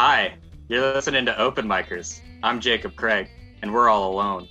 [0.00, 2.20] Hi, you're listening to Open Micers.
[2.44, 3.28] I'm Jacob Craig,
[3.62, 4.46] and we're all alone.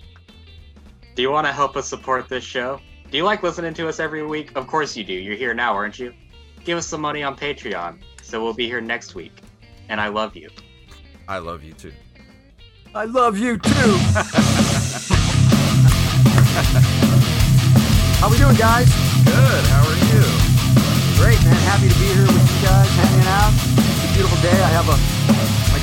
[1.15, 2.81] Do you want to help us support this show?
[3.09, 4.51] Do you like listening to us every week?
[4.57, 5.13] Of course you do.
[5.13, 6.13] You're here now, aren't you?
[6.65, 9.31] Give us some money on Patreon, so we'll be here next week.
[9.87, 10.49] And I love you.
[11.29, 11.93] I love you too.
[12.93, 13.71] I love you too.
[18.19, 18.93] How we doing, guys?
[19.23, 19.63] Good.
[19.67, 20.23] How are you?
[21.15, 21.55] Great, man.
[21.63, 23.53] Happy to be here with you guys, hanging out.
[24.03, 24.51] It's a beautiful day.
[24.51, 25.16] I have a my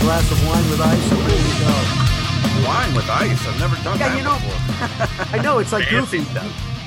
[0.04, 1.02] glass of wine with ice.
[1.08, 2.68] So ready to go.
[2.68, 3.40] Wine with ice.
[3.48, 4.60] I've never done Yeah, that you know- before.
[5.38, 6.22] I know it's like goofy.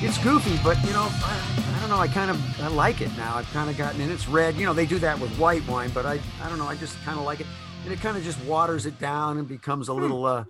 [0.00, 1.98] It's goofy, but you know, I, I don't know.
[1.98, 3.34] I kind of I like it now.
[3.36, 4.10] I've kind of gotten in.
[4.10, 4.54] It's red.
[4.56, 6.68] You know, they do that with white wine, but I I don't know.
[6.68, 7.46] I just kind of like it,
[7.84, 10.44] and it kind of just waters it down and becomes a little uh,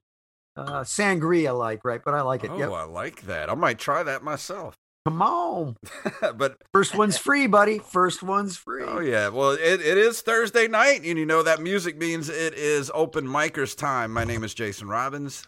[0.57, 2.03] uh sangria like, right?
[2.05, 2.51] But I like it.
[2.51, 2.71] Oh, Yep.
[2.71, 3.49] I like that.
[3.49, 4.77] I might try that myself.
[5.09, 5.77] Come on.
[6.37, 7.79] but First one's free, buddy.
[7.79, 8.85] First one's free.
[8.87, 12.53] oh yeah, well it, it is Thursday night, and you know that music means it
[12.53, 14.13] is open micers time.
[14.13, 15.47] My name is Jason Robbins.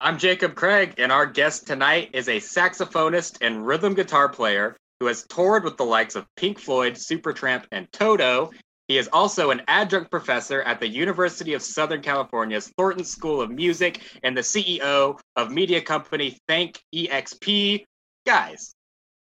[0.00, 5.08] I'm Jacob Craig, and our guest tonight is a saxophonist and rhythm guitar player who
[5.08, 8.50] has toured with the likes of Pink Floyd, Supertramp, and Toto.
[8.88, 13.50] He is also an adjunct professor at the University of Southern California's Thornton School of
[13.50, 17.84] Music and the CEO of media company Think EXP.
[18.24, 18.74] Guys,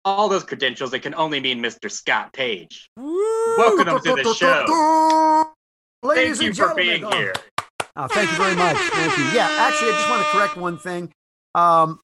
[0.06, 1.92] all those credentials, it can only mean Mr.
[1.92, 2.90] Scott Page.
[2.96, 5.52] Welcome to the show.
[6.04, 6.86] Ladies Thank you and for gentlemen.
[6.86, 7.34] being Oh, here.
[7.98, 8.78] Oh, thank you very much.
[8.78, 9.24] Thank you.
[9.34, 11.12] Yeah, actually, I just want to correct one thing.
[11.56, 12.00] Um,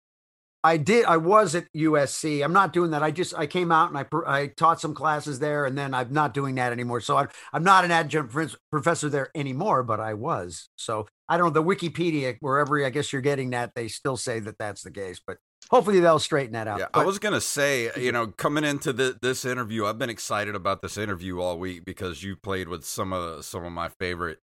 [0.64, 1.06] I did.
[1.06, 2.44] I was at USC.
[2.44, 3.04] I'm not doing that.
[3.04, 6.14] I just I came out and I I taught some classes there, and then I'm
[6.14, 7.02] not doing that anymore.
[7.02, 8.34] So I'm I'm not an adjunct
[8.72, 10.70] professor there anymore, but I was.
[10.78, 14.40] So I don't know the Wikipedia wherever I guess you're getting that they still say
[14.40, 15.38] that that's the case, but
[15.72, 16.80] hopefully they'll straighten that out.
[16.80, 20.56] Yeah, I was gonna say, you know, coming into the, this interview, I've been excited
[20.56, 24.40] about this interview all week because you played with some of some of my favorite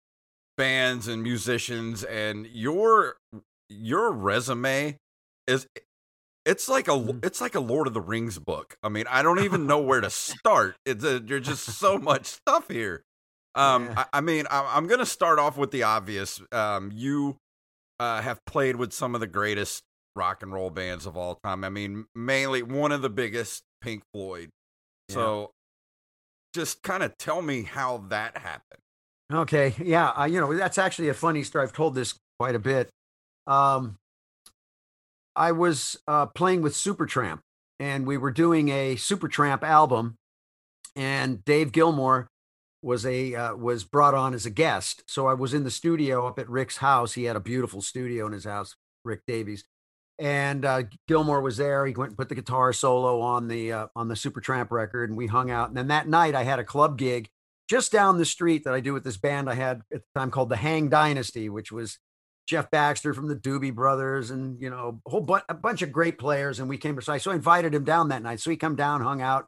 [0.57, 3.17] bands and musicians, and your
[3.69, 4.97] your resume
[5.47, 5.67] is
[6.45, 7.23] it's like a Mhm.
[7.25, 8.77] it's like a Lord of the Rings book.
[8.81, 10.77] I mean, I don't even know where to start.
[10.85, 13.03] It's a, there's just so much stuff here.
[13.55, 13.93] Um, Yeah.
[14.13, 16.41] I, I mean, I, I'm gonna start off with the obvious.
[16.51, 17.37] Um, you
[17.99, 19.83] uh, have played with some of the greatest
[20.17, 21.63] rock and roll bands of all time.
[21.63, 24.49] I mean, mainly one of the biggest, Pink Floyd.
[25.09, 25.15] Yeah.
[25.15, 25.51] So,
[26.53, 28.81] just kind of tell me how that happened.
[29.31, 31.63] Okay, yeah, uh, you know that's actually a funny story.
[31.63, 32.89] I've told this quite a bit.
[33.45, 33.97] Um,
[35.35, 37.39] I was uh, playing with Supertramp,
[37.79, 40.15] and we were doing a Supertramp album,
[40.95, 42.27] and Dave Gilmour
[42.81, 45.03] was a uh, was brought on as a guest.
[45.07, 47.13] So I was in the studio up at Rick's house.
[47.13, 49.63] He had a beautiful studio in his house, Rick Davies,
[50.19, 51.85] and uh, Gilmour was there.
[51.85, 55.17] He went and put the guitar solo on the uh, on the Supertramp record, and
[55.17, 55.69] we hung out.
[55.69, 57.29] And then that night, I had a club gig
[57.69, 60.31] just down the street that I do with this band I had at the time
[60.31, 61.99] called the Hang Dynasty, which was
[62.47, 65.91] Jeff Baxter from the Doobie Brothers and you know a whole bu- a bunch of
[65.91, 66.59] great players.
[66.59, 68.39] And we came to so I so invited him down that night.
[68.39, 69.47] So he come down, hung out,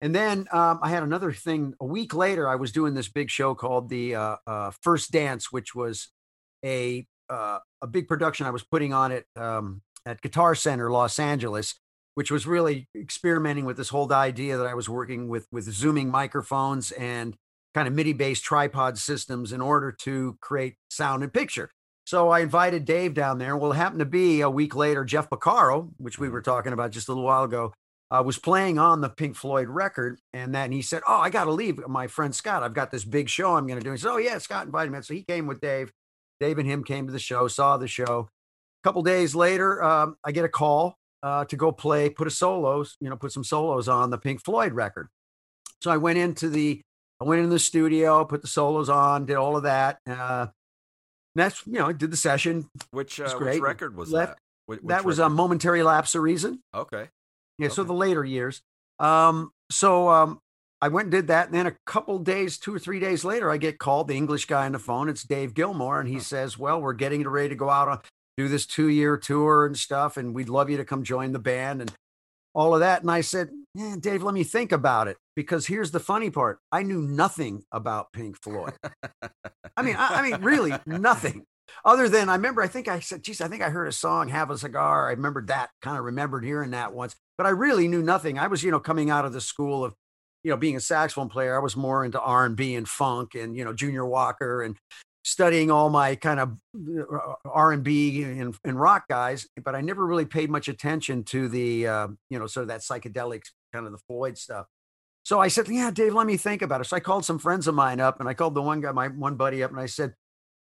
[0.00, 1.74] and then um, I had another thing.
[1.80, 5.52] A week later, I was doing this big show called the uh, uh, First Dance,
[5.52, 6.08] which was
[6.64, 11.18] a uh, a big production I was putting on it um, at Guitar Center, Los
[11.18, 11.74] Angeles,
[12.14, 16.10] which was really experimenting with this whole idea that I was working with with zooming
[16.10, 17.36] microphones and
[17.74, 21.70] kind of MIDI based tripod systems in order to create sound and picture.
[22.04, 23.56] So I invited Dave down there.
[23.56, 26.90] Well, it happened to be a week later, Jeff Porcaro, which we were talking about
[26.90, 27.72] just a little while ago,
[28.10, 30.18] uh, was playing on the Pink Floyd record.
[30.32, 31.78] And then he said, Oh, I got to leave.
[31.86, 33.92] My friend Scott, I've got this big show I'm going to do.
[33.92, 35.00] He said, Oh, yeah, Scott invited me.
[35.02, 35.92] So he came with Dave.
[36.40, 38.28] Dave and him came to the show, saw the show.
[38.82, 42.30] A couple days later, um, I get a call uh, to go play, put a
[42.30, 45.08] solos, you know, put some solos on the Pink Floyd record.
[45.80, 46.80] So I went into the
[47.20, 49.98] I went in the studio, put the solos on, did all of that.
[50.04, 50.48] Uh,
[51.36, 52.68] that's you know, I did the session.
[52.90, 54.38] Which uh, which record was Left- that?
[54.66, 56.60] Wh- which that was a momentary lapse of reason.
[56.74, 57.08] okay.
[57.58, 58.62] Yeah, so the later years.
[58.98, 60.40] Um, so um,
[60.80, 63.50] I went and did that, and then a couple days, two or three days later,
[63.50, 64.08] I get called.
[64.08, 65.08] The English guy on the phone.
[65.08, 68.00] It's Dave Gilmour, and he says, "Well, we're getting it ready to go out on
[68.42, 71.80] do this two-year tour and stuff, and we'd love you to come join the band
[71.80, 71.92] and
[72.54, 75.90] all of that." And I said, "Yeah, Dave, let me think about it." Because here's
[75.90, 78.74] the funny part: I knew nothing about Pink Floyd.
[79.76, 81.44] I mean, I, I mean, really nothing.
[81.84, 84.28] Other than I remember, I think I said, geez, I think I heard a song,
[84.28, 85.08] Have a Cigar.
[85.08, 88.38] I remembered that, kind of remembered hearing that once, but I really knew nothing.
[88.38, 89.94] I was, you know, coming out of the school of,
[90.44, 91.56] you know, being a saxophone player.
[91.56, 94.76] I was more into R&B and funk and, you know, Junior Walker and
[95.24, 100.24] studying all my kind of uh, R&B and, and rock guys, but I never really
[100.24, 103.42] paid much attention to the, uh, you know, sort of that psychedelic
[103.72, 104.66] kind of the Floyd stuff.
[105.24, 106.84] So I said, yeah, Dave, let me think about it.
[106.84, 109.08] So I called some friends of mine up and I called the one guy, my
[109.08, 110.14] one buddy up, and I said,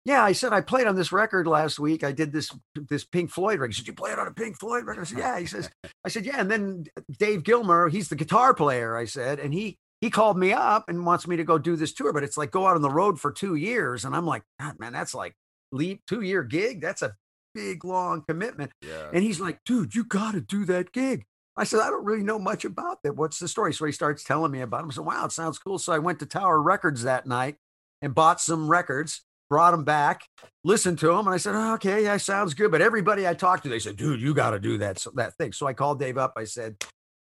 [0.05, 2.03] yeah, I said I played on this record last week.
[2.03, 3.73] I did this this Pink Floyd record.
[3.73, 5.01] He said, you play it on a Pink Floyd record?
[5.01, 5.39] I said, yeah.
[5.39, 5.69] He says,
[6.05, 6.39] I said, yeah.
[6.39, 6.85] And then
[7.17, 8.97] Dave Gilmour, he's the guitar player.
[8.97, 11.93] I said, and he he called me up and wants me to go do this
[11.93, 14.05] tour, but it's like go out on the road for two years.
[14.05, 15.35] And I'm like, God, man, that's like
[15.71, 16.81] leap two year gig.
[16.81, 17.15] That's a
[17.53, 18.71] big long commitment.
[18.81, 19.09] Yeah.
[19.13, 21.25] And he's like, dude, you got to do that gig.
[21.57, 23.17] I said, I don't really know much about that.
[23.17, 23.73] What's the story?
[23.73, 24.91] So he starts telling me about him.
[24.91, 25.77] I said, wow, it sounds cool.
[25.77, 27.57] So I went to Tower Records that night
[28.01, 30.21] and bought some records, brought them back,
[30.63, 31.27] listened to them.
[31.27, 32.71] And I said, oh, okay, yeah, sounds good.
[32.71, 35.35] But everybody I talked to, they said, dude, you got to do that, so, that
[35.35, 35.51] thing.
[35.51, 36.33] So I called Dave up.
[36.37, 36.77] I said,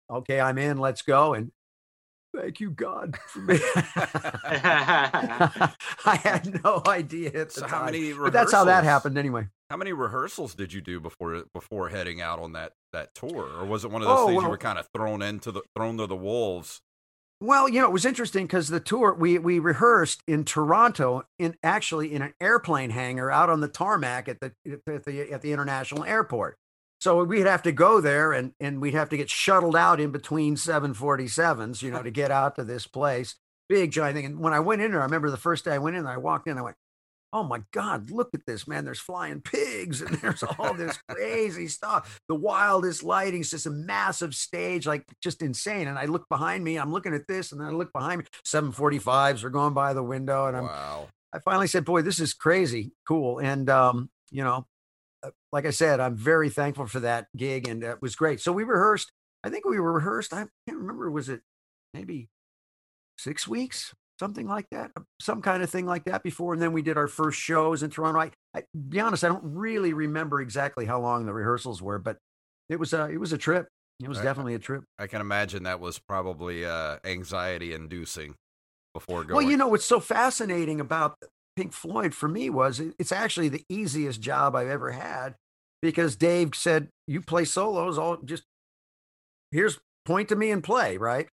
[0.09, 1.33] okay, I'm in, let's go.
[1.33, 1.51] And
[2.35, 3.59] thank you, God, for me.
[4.45, 7.69] I had no idea at the So time.
[7.69, 9.47] how many but that's how that happened anyway.
[9.69, 13.65] How many rehearsals did you do before before heading out on that that tour, or
[13.65, 15.97] was it one of those Oh, things you were kind of thrown into the thrown
[15.97, 16.81] to the wolves?
[17.39, 21.55] Well, you know, it was interesting because the tour we we rehearsed in Toronto in
[21.63, 24.53] actually in an airplane hangar out on the tarmac at the
[24.87, 26.57] at the at the international airport.
[27.01, 30.11] So we'd have to go there and and we'd have to get shuttled out in
[30.11, 33.35] between 747s, you know, to get out to this place.
[33.67, 34.25] Big giant thing.
[34.25, 36.13] And when I went in there, I remember the first day I went in there,
[36.13, 36.75] I walked in, I went,
[37.33, 38.85] Oh my God, look at this, man.
[38.85, 42.19] There's flying pigs and there's all this crazy stuff.
[42.27, 45.87] The wildest lighting, it's just a massive stage, like just insane.
[45.87, 48.25] And I look behind me, I'm looking at this, and then I look behind me,
[48.45, 50.45] 745s are going by the window.
[50.45, 51.07] And I'm Wow.
[51.33, 53.39] I finally said, Boy, this is crazy cool.
[53.39, 54.67] And um, you know,
[55.51, 58.41] like I said, I'm very thankful for that gig, and it was great.
[58.41, 59.11] So we rehearsed,
[59.43, 61.41] I think we were rehearsed, I can't remember, was it
[61.93, 62.29] maybe
[63.17, 63.93] six weeks?
[64.19, 66.53] Something like that, uh, some kind of thing like that before.
[66.53, 68.19] And then we did our first shows in Toronto.
[68.19, 72.17] I, I be honest, I don't really remember exactly how long the rehearsals were, but
[72.69, 73.67] it was a it was a trip.
[73.99, 74.25] It was Right.
[74.25, 74.83] definitely a trip.
[74.99, 78.35] I can imagine that was probably uh, anxiety inducing
[78.93, 79.37] before going.
[79.37, 81.15] Well, you know what's so fascinating about
[81.55, 85.35] Pink Floyd for me was it's actually the easiest job I've ever had
[85.81, 88.43] because Dave said, "You play solos, all just
[89.51, 91.27] here's point to me and play, right?"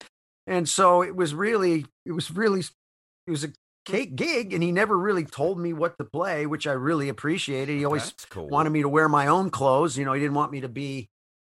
[0.47, 3.55] And so it was really, it was really, it was a mm.
[3.87, 7.77] cake gig, and he never really told me what to play, which I really appreciated.
[7.79, 8.49] He always cool.
[8.49, 9.97] wanted me to wear my own clothes.
[9.97, 11.09] You know, he didn't want me to be,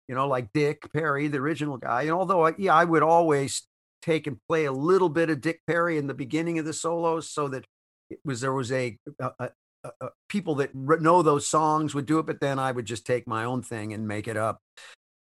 [0.09, 2.03] you know, like Dick Parry, the original guy.
[2.03, 3.63] And although, I, yeah, I would always
[4.01, 7.29] take and play a little bit of Dick Parry in the beginning of the solos,
[7.29, 7.65] so that
[8.11, 9.49] it was there was a, a, a,
[9.85, 13.07] a- a people that know those songs would do it, but then I would just
[13.07, 14.61] take my own thing and make it up.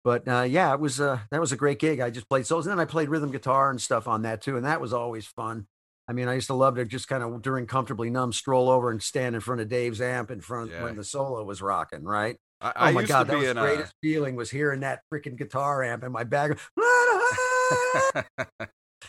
[0.05, 2.01] But uh, yeah, it was uh, that was a great gig.
[2.01, 4.57] I just played solos, and then I played rhythm guitar and stuff on that too,
[4.57, 5.67] and that was always fun.
[6.09, 8.91] I mean, I used to love to just kind of during comfortably numb stroll over
[8.91, 10.85] and stand in front of Dave's amp in front Yeah.
[10.85, 12.37] when the solo was rocking, right?
[12.61, 13.55] I, I oh my god, that was the a.
[13.55, 16.59] greatest feeling was hearing that freaking guitar amp in my bag.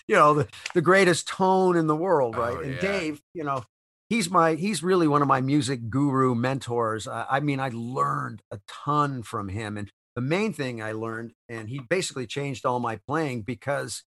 [0.08, 2.58] you know, the, the greatest tone in the world, right?
[2.58, 2.82] Oh, and yeah.
[2.82, 3.64] Dave, you know,
[4.10, 7.08] he's my he's really one of my music guru mentors.
[7.08, 11.34] I, I mean, I learned a ton from him, and the main thing I learned,
[11.48, 14.04] and he basically changed all my playing because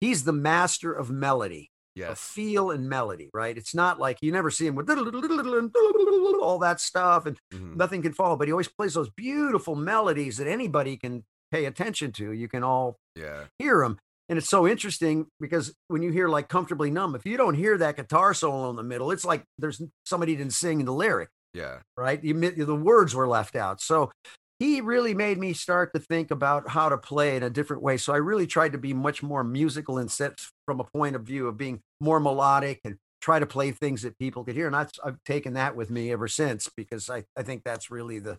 [0.00, 2.20] he's the master of melody of yes.
[2.20, 3.56] feel and melody, right?
[3.56, 4.90] It's not like you never see him with
[6.42, 7.76] all that stuff and Mhm.
[7.76, 12.10] nothing can follow, but he always plays those beautiful melodies that anybody can pay attention
[12.12, 12.32] to.
[12.32, 13.44] You can all Yeah.
[13.58, 13.98] hear them.
[14.28, 17.76] And it's so interesting because when you hear like comfortably numb, if you don't hear
[17.78, 21.80] that guitar solo in the middle, it's like there's somebody didn't sing the lyric, Yeah.
[21.96, 22.22] right?
[22.24, 23.80] You, the words were left out.
[23.82, 24.10] So
[24.58, 27.96] he really made me start to think about how to play in a different way.
[27.96, 31.22] So I really tried to be much more musical and set from a point of
[31.22, 34.66] view of being more melodic and try to play things that people could hear.
[34.66, 38.20] And that's, I've taken that with me ever since because I, I think that's really
[38.20, 38.38] the,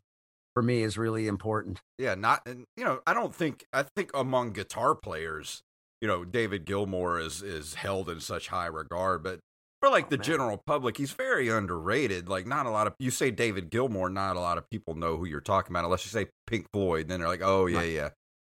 [0.53, 1.81] for me is really important.
[1.99, 5.61] Yeah, not and you know, I don't think I think among guitar players,
[6.05, 9.39] you know, David Gilmour is is held in such high regard, but
[9.81, 10.23] for like Oh, the man.
[10.23, 12.29] general public, he's very underrated.
[12.29, 15.17] Like not a lot of you say David Gilmour, not a lot of people know
[15.17, 17.91] who you're talking about unless you say Pink Floyd, then they're like, "Oh, yeah, Right.
[17.91, 18.09] yeah."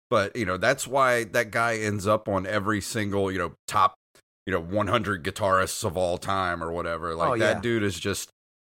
[0.10, 3.96] But, you know, that's why that guy ends up on every single, you know, top,
[4.46, 7.16] you know, 100 guitarists of all time or whatever.
[7.16, 7.62] Like Oh, that yeah.
[7.62, 8.30] dude is just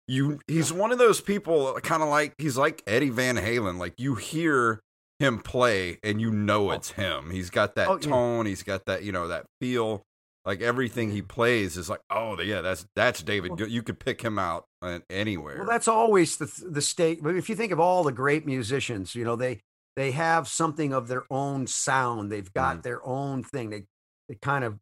[0.08, 3.78] you he's one of those people kind of like he's like Eddie Van Halen.
[3.78, 4.80] Like you hear
[5.18, 7.30] him play and you know it's him.
[7.30, 8.08] He's got that Oh, yeah.
[8.08, 10.02] tone, he's got that, you know, that feel.
[10.46, 13.58] Like everything he plays is like, oh yeah, that's that's David.
[13.58, 14.66] You could pick him out
[15.08, 15.56] anywhere.
[15.60, 17.22] Well, that's always the the state.
[17.22, 19.60] But if you think of all the great musicians, you know they
[19.96, 22.30] they have something of their own sound.
[22.30, 22.82] They've got Mhm.
[22.82, 23.70] their own thing.
[23.70, 23.84] They
[24.28, 24.78] they kind of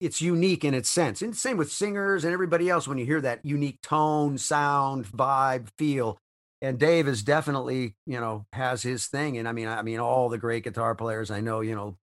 [0.00, 1.22] it's unique in its sense.
[1.22, 2.86] And same with singers and everybody else.
[2.86, 6.18] When you hear that unique tone, sound, vibe, feel,
[6.62, 9.38] and Dave is definitely you know has his thing.
[9.38, 11.98] And I mean, I mean, all the great guitar players I know, you know,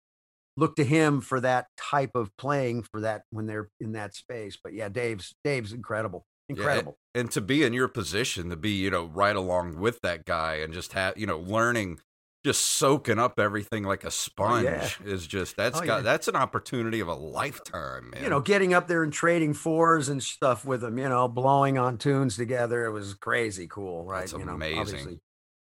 [0.56, 4.58] look to him for that type of playing for that when they're in that space.
[4.62, 6.26] But yeah, Dave's Dave's incredible.
[6.48, 6.98] incredible.
[7.14, 10.24] Yeah, and to be in your position, to be you know right along with that
[10.24, 12.00] guy, and just have you know learning,
[12.44, 14.88] just soaking up everything like a sponge Oh, yeah.
[15.12, 16.02] is just that's Oh, got yeah.
[16.02, 18.22] that's an opportunity of a lifetime, man.
[18.22, 21.78] you know, getting up there and trading fours and stuff with them, you know, blowing
[21.78, 22.84] on tunes together.
[22.86, 24.20] It was crazy cool, right?
[24.28, 24.78] That's you amazing.
[24.80, 25.18] obviously.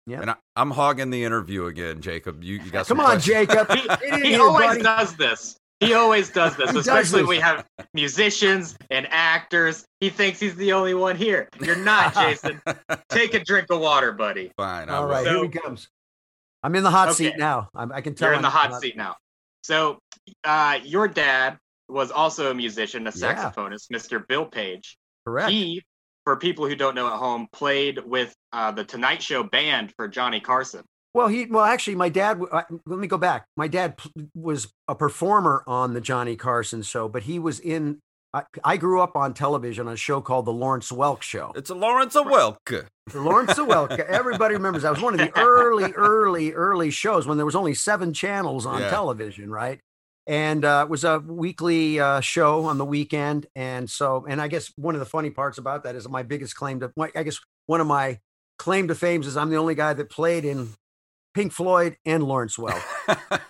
[0.07, 0.21] Yeah.
[0.21, 2.43] and I, I'm hogging the interview again, Jacob.
[2.43, 3.47] You, you got Come on, questions?
[3.47, 3.69] Jacob.
[4.01, 4.81] He, he here, always buddy.
[4.81, 5.57] does this.
[5.79, 7.27] He always does this, He does especially this.
[7.27, 9.85] when we have musicians and actors.
[9.99, 11.49] He thinks he's the only one here.
[11.63, 12.61] You're not, Jason.
[13.09, 14.51] Take a drink of water, buddy.
[14.57, 14.89] Fine.
[14.89, 15.11] I All will.
[15.11, 15.87] right, So- here he comes.
[16.63, 17.69] I'm in the hot seat now.
[17.75, 18.27] I'm, I can tell.
[18.27, 19.15] You're in I'm the hot seat now.
[19.63, 19.99] So,
[20.43, 21.57] uh, your dad
[21.89, 23.51] was also a musician, a Yeah.
[23.51, 24.25] saxophonist, Mr.
[24.27, 24.97] Bill Page.
[25.25, 25.51] Correct.
[25.51, 25.83] He,
[26.23, 30.07] for people who don't know at home, played with uh, the Tonight Show band for
[30.07, 30.83] Johnny Carson.
[31.13, 32.39] Well, he well actually, my dad.
[32.85, 33.45] Let me go back.
[33.57, 33.99] My dad
[34.33, 37.99] was a performer on the Johnny Carson show, but he was in.
[38.33, 41.51] I, I grew up on television on a show called the Lawrence Welk Show.
[41.55, 42.57] It's a Lawrence Welk.
[42.65, 43.99] The Lawrence Welk.
[43.99, 47.73] Everybody remembers that was one of the early, early, early shows when there was only
[47.73, 48.89] seven channels on Yeah.
[48.89, 49.79] television, right?
[50.27, 54.47] And uh, it was a weekly uh, show on the weekend, and so, and I
[54.47, 57.39] guess one of the funny parts about that is my biggest claim to, I guess
[57.65, 58.19] one of my
[58.59, 60.69] claim to fame is I'm the only guy that played in
[61.33, 62.81] Pink Floyd and Lawrence Welk,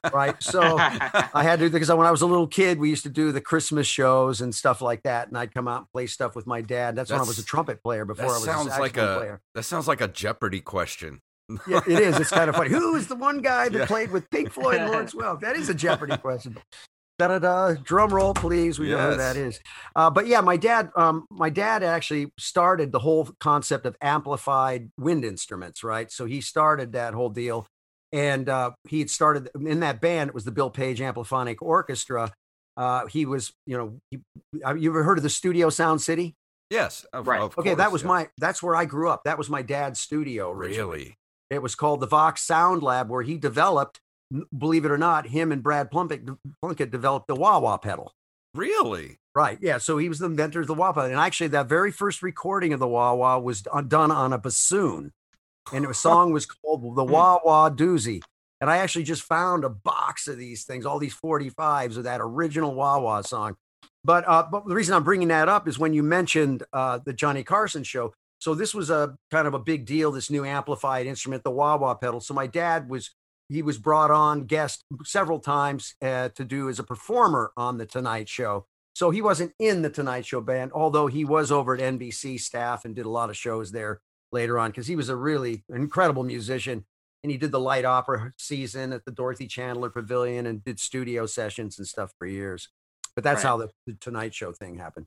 [0.14, 0.42] right?
[0.42, 3.32] So I had to because when I was a little kid, we used to do
[3.32, 6.46] the Christmas shows and stuff like that, and I'd come out and play stuff with
[6.46, 6.96] my dad.
[6.96, 9.16] That's, when I was a trumpet player before that I was sounds a like saxophone
[9.16, 9.42] a player.
[9.56, 11.22] that sounds like a Jeopardy question.
[11.68, 12.18] Yeah, it is.
[12.20, 12.70] It's kind of funny.
[12.78, 13.86] Who is the one guy that Yeah.
[13.86, 15.42] played with Pink Floyd and Lawrence Welk?
[15.42, 16.58] That is a Jeopardy question.
[17.22, 17.74] Da da da.
[17.84, 18.80] Drum roll, please.
[18.80, 19.60] We know who that is.
[19.96, 20.90] Uh, but yeah, my dad.
[20.96, 26.12] Um, my dad actually started the whole concept of amplified wind instruments, right?
[26.12, 27.68] So he started that whole deal,
[28.12, 30.30] and uh, he had started in that band.
[30.30, 32.34] It was the Bill Page Ampliphonic Orchestra.
[32.76, 34.20] Uh, he was, you know, he,
[34.66, 36.34] uh, you ever heard of the Studio Sound City?
[36.72, 37.06] Yes.
[37.14, 37.40] Of, Right.
[37.42, 38.08] of Okay, that was yeah.
[38.08, 38.30] my.
[38.40, 39.26] That's where I grew up.
[39.26, 40.50] That was my dad's studio.
[40.50, 40.98] Originally.
[40.98, 41.16] really.
[41.52, 44.10] It was called the Vox Sound Lab, where he developed, n-
[44.58, 46.22] believe it or not, him and Brad Plunkett,
[46.62, 48.14] Plunkett developed the wah wah pedal.
[48.54, 49.18] Really?
[49.34, 49.58] Right.
[49.62, 49.78] Yeah.
[49.78, 51.06] So he was the inventor of the wah wah.
[51.06, 55.12] And actually, that very first recording of the wah wah was done on a bassoon.
[55.72, 58.22] And the song was called The Wah Wah Doozy.
[58.60, 62.20] And I actually just found a box of these things, all these 45s of that
[62.22, 63.56] original wah wah song.
[64.04, 67.14] But, uh, but the reason I'm bringing that up is when you mentioned uh, the
[67.14, 68.14] Johnny Carson show.
[68.40, 71.78] So this was a kind of a big deal, this new amplified instrument, the wah
[71.78, 72.20] wah pedal.
[72.20, 73.12] So my dad was
[73.52, 77.86] he was brought on guest several times uh, to do as a performer on the
[77.86, 78.66] Tonight Show.
[78.94, 82.86] So he wasn't in the Tonight Show band, although he was over at NBC staff
[82.86, 86.24] and did a lot of shows there later on because he was a really incredible
[86.24, 86.86] musician.
[87.24, 91.26] And he did the light opera season at the Dorothy Chandler Pavilion and did studio
[91.28, 92.70] sessions and stuff for years.
[93.16, 93.50] But that's Right.
[93.50, 95.06] how the, the Tonight Show thing happened.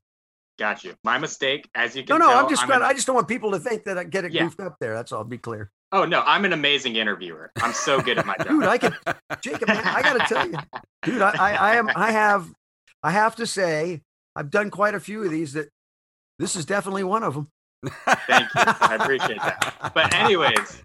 [0.58, 0.94] Got you.
[1.02, 2.44] My mistake, as you No, can no, tell.
[2.44, 2.82] I'm just an- glad.
[2.82, 4.44] I just don't want people to think that I get it Yeah.
[4.44, 4.94] goofed up there.
[4.94, 5.24] That's all.
[5.24, 7.50] Be clear, oh no, I'm an amazing interviewer.
[7.62, 8.48] I'm so good at my job.
[8.48, 8.64] dude.
[8.64, 8.94] I can,
[9.40, 9.68] Jacob.
[9.68, 10.58] Man, I got to tell you,
[11.02, 11.22] dude.
[11.22, 11.88] I, I, I am.
[11.94, 12.52] I have.
[13.02, 14.02] I have to say,
[14.36, 15.54] I've done quite a few of these.
[15.54, 15.68] That
[16.38, 17.48] this is definitely one of them.
[18.26, 18.62] Thank you.
[18.64, 19.92] I appreciate that.
[19.94, 20.82] But anyways,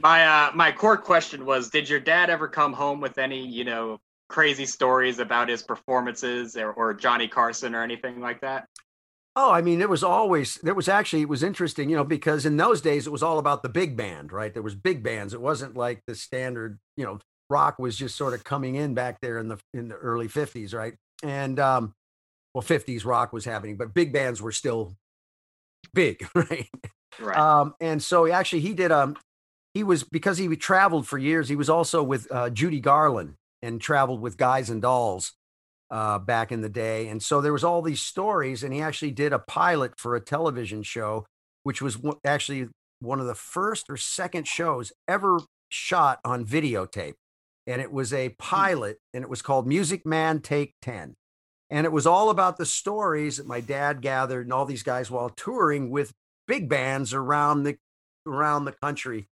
[0.00, 3.64] my uh, my core question was: Did your dad ever come home with any, you
[3.64, 8.68] know, crazy stories about his performances or, or Johnny Carson or anything like that?
[9.36, 12.46] Oh, I mean, it was always there was actually it was interesting, you know, because
[12.46, 14.52] in those days it was all about the big band, right?
[14.52, 15.34] There was big bands.
[15.34, 17.18] It wasn't like the standard, you know,
[17.50, 20.72] rock was just sort of coming in back there in the in the early 50s,
[20.72, 20.94] right?
[21.24, 21.94] And um
[22.54, 24.96] well 50s rock was happening, but big bands were still
[25.94, 26.68] big, right?
[27.18, 27.36] Right.
[27.36, 29.16] Um and so actually he did um
[29.74, 33.80] he was because he traveled for years, he was also with uh, Judy Garland and
[33.80, 35.32] traveled with Guys and Dolls
[35.94, 37.06] uh, back in the day.
[37.06, 40.20] And so there was all these stories, and he actually did a pilot for a
[40.20, 41.24] television show,
[41.62, 42.66] which was one- actually
[42.98, 47.14] one of the first or second shows ever shot on videotape.
[47.68, 51.14] And it was a pilot, and it was called Music Man Take 10.
[51.70, 55.12] And it was all about the stories that my dad gathered and all these guys
[55.12, 56.12] while touring with
[56.48, 57.76] big bands around the
[58.26, 59.28] around the country.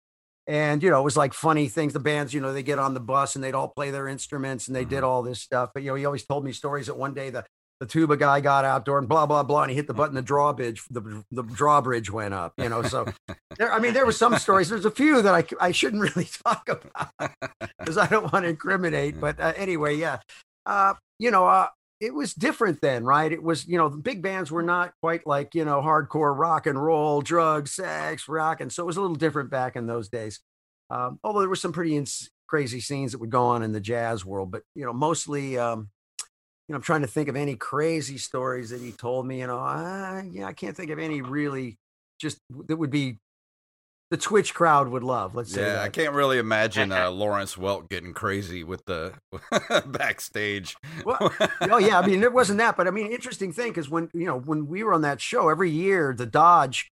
[0.48, 1.94] And you know, it was like funny things.
[1.94, 4.68] The bands, you know, they get on the bus and they'd all play their instruments
[4.68, 5.72] and they did all this stuff.
[5.74, 7.46] But you know, he always told me stories that one day the
[7.80, 10.22] the tuba guy got outdoor and blah blah blah, and he hit the button, the
[10.22, 12.54] drawbridge, the the drawbridge went up.
[12.58, 13.06] You know, so
[13.58, 13.72] there.
[13.72, 14.70] I mean, there were some stories.
[14.70, 17.34] There's a few that i, I shouldn't really talk about
[17.80, 19.16] because I don't want to incriminate.
[19.28, 20.20] But uh, anyway, yeah,
[20.66, 21.68] uh, you know, uh,
[22.00, 23.32] it was different then, right?
[23.32, 26.68] It was, you know, the big bands were not quite like, you know, hardcore rock
[26.68, 28.62] and roll, drugs, sex, rock.
[28.62, 30.40] And so it was a little different back in those days.
[30.90, 33.80] Um, although there were some pretty ins- crazy scenes that would go on in the
[33.80, 35.90] jazz world, but, you know, mostly, um,
[36.68, 39.40] you know, I'm trying to think of any crazy stories that he told me.
[39.40, 41.78] You know, I, yeah, I can't think of any really
[42.20, 43.20] just that would be
[44.10, 45.36] the Twitch crowd would love.
[45.36, 45.62] Let's say.
[45.62, 45.84] Yeah, that.
[45.84, 49.14] I can't really imagine uh, Lawrence Welk getting crazy with the
[49.88, 50.76] backstage.
[51.06, 54.10] Well, oh yeah, I mean it wasn't that, but I mean interesting thing because when
[54.14, 56.90] you know when we were on that show every year, the Dodge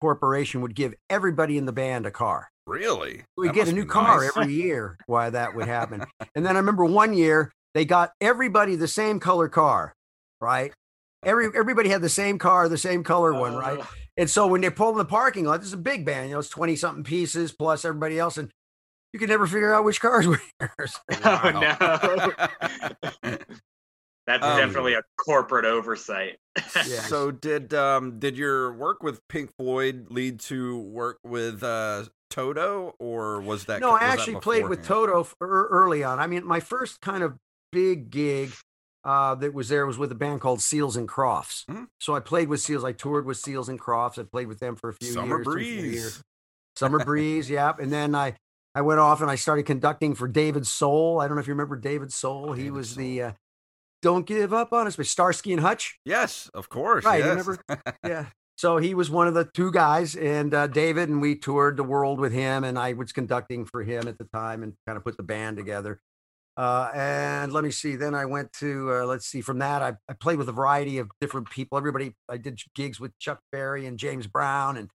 [0.00, 2.48] Corporation would give everybody in the band a car.
[2.66, 3.24] Really?
[3.36, 4.36] We get a new car nice.
[4.36, 4.96] every year.
[5.06, 6.04] Why that would happen?
[6.36, 9.94] and then I remember one year they got everybody the same color car,
[10.40, 10.72] right?
[11.22, 13.80] Every everybody had the same car, the same color one, right?
[13.80, 13.84] Uh,
[14.16, 16.34] And so when they pulled in the parking lot, this is a big band, you
[16.34, 18.36] know, it's 20 something pieces plus everybody else.
[18.36, 18.50] And
[19.12, 20.98] you could never figure out which cars were yours.
[21.24, 21.50] Oh,
[23.22, 23.38] no.
[24.24, 26.38] That's Um, definitely a corporate oversight.
[26.76, 27.00] Yeah.
[27.02, 32.94] So did um did your work with Pink Floyd lead to work with uh Toto
[32.98, 34.84] or was that no, was I actually played with?
[34.84, 36.18] Toto early on.
[36.20, 37.36] I mean, my first kind of
[37.72, 38.52] big gig
[39.04, 41.64] uh, that was there was with a band called Seals and Crofts.
[41.68, 41.86] Mhm.
[42.00, 42.84] So I played with Seals.
[42.84, 44.18] I toured with Seals and Crofts.
[44.18, 45.44] I played with them for a few Summer years.
[45.44, 45.94] Breeze.
[45.94, 46.22] years.
[46.76, 47.72] Summer Breeze, yeah.
[47.78, 48.34] And then I,
[48.74, 51.20] I went off and I started conducting for David Soul.
[51.20, 52.52] I don't know if you remember David Soul.
[52.52, 52.98] he David was Soul.
[53.04, 53.32] the uh,
[54.00, 55.98] Don't Give Up on Us by Starsky and Hutch.
[56.04, 57.04] Yes, of course.
[57.04, 57.28] Right, yes.
[57.28, 57.58] remember?
[58.06, 58.26] yeah.
[58.56, 61.82] So he was one of the two guys, and uh, David and we toured the
[61.84, 65.04] world with him, and I was conducting for him at the time, and kind of
[65.04, 65.98] put the band together.
[66.56, 67.96] Uh, and let me see.
[67.96, 69.40] Then I went to uh, let's see.
[69.40, 71.78] From that, I, I played with a variety of different people.
[71.78, 72.14] Everybody.
[72.28, 74.90] I did gigs with Chuck Berry and James Brown, and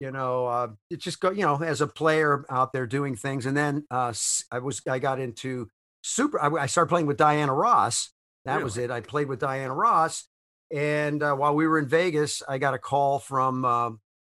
[0.00, 1.30] you know, uh, it just go.
[1.30, 3.46] You know, as a player out there doing things.
[3.46, 4.12] And then uh,
[4.50, 5.68] I was I got into
[6.02, 6.40] super.
[6.40, 8.10] I, I started playing with Diana Ross.
[8.44, 8.92] That was it.
[8.92, 10.28] I played with Diana Ross,
[10.72, 13.90] and uh, while we were in Vegas, I got a call from uh,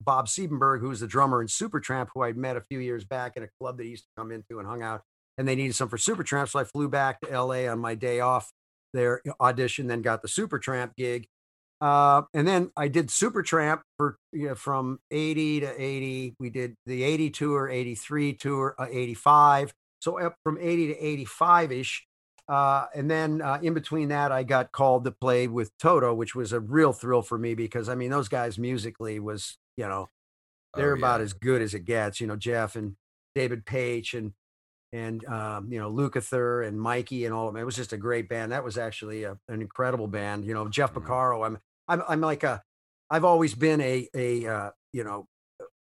[0.02, 3.44] Bob Siebenberg, who's the drummer in Supertramp, who I'd met a few years back in
[3.44, 5.02] a club that he used to come into and hung out.
[5.38, 8.20] And they needed some for Supertramp, so I flew back to LA on my day
[8.20, 8.52] off.
[8.94, 11.28] There audition, then got the Supertramp gig,
[11.82, 16.36] uh, and then I did Supertramp for you know, from eighty to eighty.
[16.40, 19.74] We did the eighty tour, eighty three tour, uh, eighty five.
[20.02, 22.06] So up from eighty to eighty five ish.
[22.50, 26.34] Uh, and then uh, in between that, I got called to play with Toto, which
[26.34, 30.08] was a real thrill for me because I mean, those guys musically was, you know,
[30.76, 32.22] they're Oh, about as good as it gets.
[32.22, 32.96] You know, Jeff and
[33.36, 34.34] David Paich and
[34.94, 37.62] and um, you know Lukather and Mikey and all of them.
[37.62, 38.52] It was just a great band.
[38.52, 40.46] That was actually a, an incredible band.
[40.46, 40.94] You know, Jeff Mhm.
[40.94, 41.46] Porcaro.
[41.46, 42.64] I'm I'm I'm like a
[43.10, 45.28] I've always been a a uh, you know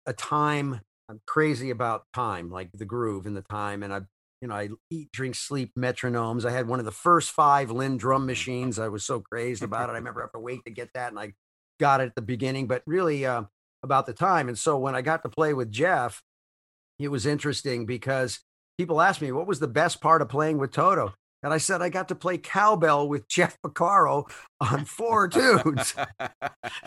[0.07, 0.81] a time.
[1.09, 4.01] I'm crazy about time, like the groove and the time, and I
[4.41, 6.45] you know I eat, drink, sleep metronomes.
[6.45, 8.79] I had one of the first five Linn drum machines.
[8.79, 9.93] I was so crazed about it.
[9.93, 11.35] I remember I have to wait to get that, and I
[11.81, 13.45] got it at the beginning, but really uh,
[13.83, 14.49] about the time.
[14.49, 16.23] And so when I got to play with Jeff,
[16.99, 18.41] it was interesting because
[18.81, 21.13] people asked me what was the best part of playing with Toto.
[21.43, 24.25] And I said I got to play cowbell with Jeff Porcaro
[24.59, 25.95] on four tunes,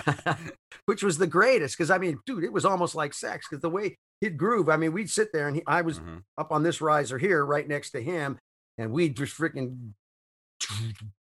[0.86, 1.78] which was the greatest.
[1.78, 3.46] Because I mean, dude, it was almost like sex.
[3.48, 6.24] Because the way he'd groove, I mean, we'd sit there and he, I was Mhm.
[6.36, 8.40] up on this riser here, right next to him,
[8.80, 9.94] and we'd just freaking,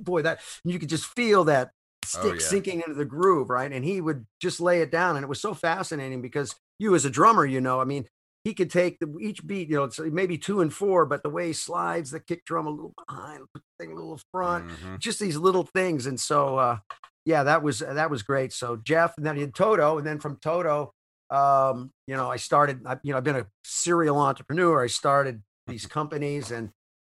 [0.00, 1.70] boy, that you could just feel that
[2.04, 2.38] stick Oh, yeah.
[2.40, 3.72] sinking into the groove, right?
[3.72, 7.04] And he would just lay it down, and it was so fascinating because you, as
[7.04, 8.06] a drummer, you know, I mean,
[8.44, 11.30] he could take the, each beat, you know, it's maybe two and four, but the
[11.30, 14.68] way he slides the kick drum a little behind, put the thing a little front,
[14.68, 14.98] Mhm.
[14.98, 16.06] just these little things.
[16.06, 16.78] And so, uh,
[17.24, 18.52] yeah, that was that was great.
[18.52, 20.92] So Jeff, and then he had Toto, and then from Toto,
[21.30, 22.84] um, you know, I started.
[22.84, 24.82] I, you know, I've been a serial entrepreneur.
[24.82, 26.70] I started these companies, and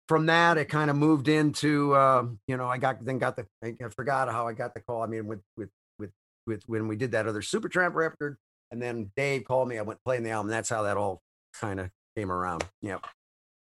[0.07, 3.45] from that, it kind of moved into, um, you know, I got then got the.
[3.61, 5.03] I I forgot how I got the call.
[5.03, 6.11] I mean, with with with
[6.47, 8.37] with when we did that other Supertramp record,
[8.71, 9.77] and then Dave called me.
[9.77, 10.49] I went playing the album.
[10.49, 11.21] That's how that all
[11.53, 12.65] kind of came around.
[12.81, 13.05] Yep.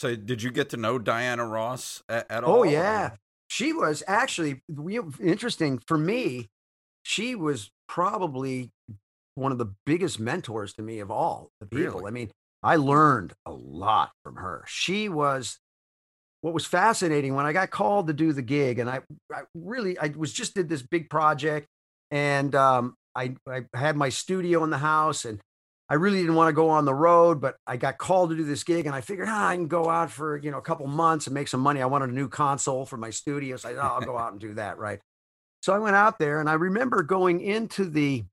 [0.01, 2.57] So did you get to know Diana Ross at, at all?
[2.57, 3.13] Oh or- yeah,
[3.49, 6.49] she was actually we, interesting for me.
[7.03, 8.71] She was probably
[9.35, 12.01] one of the biggest mentors to me of all the people.
[12.01, 12.07] Really?
[12.07, 12.31] I mean,
[12.63, 14.65] I learned a lot from her.
[14.67, 15.59] She was
[16.41, 19.01] what was fascinating when I got called to do the gig, and I,
[19.33, 21.67] I really I was just did this big project,
[22.11, 25.41] and um, I I had my studio in the house, and
[25.91, 28.45] I really didn't want to go on the road, but I got called to do
[28.45, 30.87] this gig, and I figured ah, I can go out for you know a couple
[30.87, 31.83] months and make some money.
[31.83, 34.33] I wanted a new console for my studio, so I thought, "Oh, I'll go out
[34.33, 35.01] and do that, right?
[35.63, 38.25] So I went out there, and I remember going into the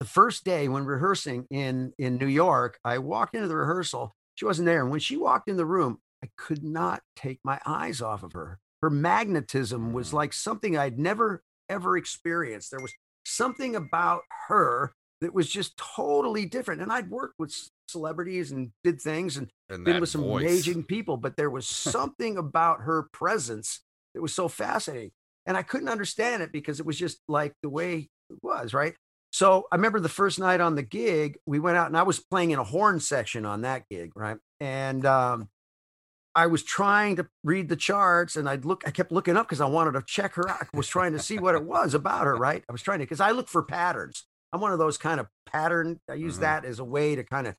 [0.00, 2.78] the first day when rehearsing in in New York.
[2.84, 4.14] I walked into the rehearsal.
[4.34, 7.60] She wasn't there, and when she walked in the room, I could not take my
[7.66, 8.58] eyes off of her.
[8.82, 10.14] Her magnetism was Mm.
[10.14, 12.70] like something I'd never ever experienced.
[12.70, 12.92] There was
[13.24, 16.82] something about her that was just totally different.
[16.82, 17.54] And I'd worked with
[17.88, 20.42] celebrities and did things and And been with some voice.
[20.42, 23.80] amazing people, but there was something about her presence
[24.14, 25.12] that was so fascinating.
[25.46, 28.94] And I couldn't understand it because it was just like the way it was, right?
[29.32, 32.20] So I remember the first night on the gig, we went out and I was
[32.20, 34.36] playing in a horn section on that gig, right?
[34.60, 35.48] And um,
[36.34, 39.60] I was trying to read the charts and I'd look, I kept looking up because
[39.60, 40.62] I wanted to check her out.
[40.62, 42.64] I was trying to see what it was about her, right?
[42.68, 44.24] I was trying to, because I look for patterns.
[44.52, 46.00] I'm one of those kind of pattern.
[46.10, 46.40] I use Mhm.
[46.40, 47.54] that as a way to kind of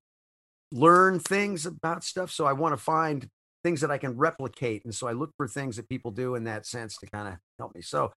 [0.71, 2.31] learn things about stuff.
[2.31, 3.29] So I want to find
[3.63, 4.83] things that I can replicate.
[4.85, 7.35] And so I look for things that people do in that sense to kind of
[7.59, 7.81] help me.
[7.81, 8.11] So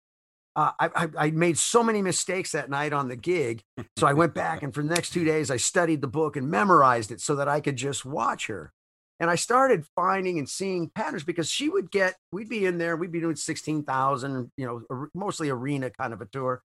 [0.56, 3.62] uh, I, I, I made so many mistakes that night on the gig.
[3.96, 6.48] So I went back and for the next two days, I studied the book and
[6.48, 8.72] memorized it so that I could just watch her.
[9.20, 12.96] And I started finding and seeing patterns because she would get, we'd be in there,
[12.96, 16.62] we'd be doing 16,000, you know, mostly arena kind of a tour.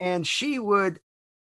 [0.00, 1.00] And she would,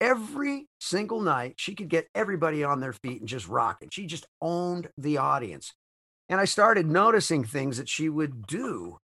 [0.01, 3.93] every single night, she could get everybody on their feet and just rock it.
[3.93, 5.73] She just owned the audience.
[6.29, 8.97] And I started noticing things that she would do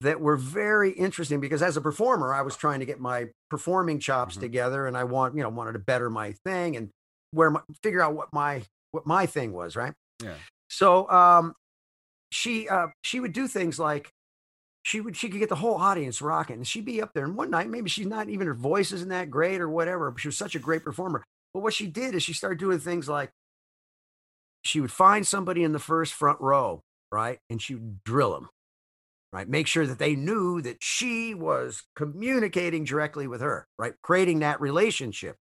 [0.00, 3.98] that were very interesting because as a performer, I was trying to get my performing
[4.00, 4.40] chops Mhm.
[4.40, 6.88] together and I want, you know, wanted to better my thing and
[7.32, 8.62] where my, figure out what my
[8.92, 9.92] what my thing was, right?
[10.22, 10.34] Yeah.
[10.70, 11.54] So um
[12.30, 14.12] she uh she would do things like
[14.82, 17.36] she would she could get the whole audience rocking and she'd be up there and
[17.36, 20.28] one night maybe she's not even her voice isn't that great or whatever but she
[20.28, 21.22] was such a great performer.
[21.52, 23.30] But what she did is she started doing things like
[24.62, 28.48] she would find somebody in the first front row right and she would drill them
[29.32, 34.38] right make sure that they knew that she was communicating directly with her right creating
[34.40, 35.36] that relationship.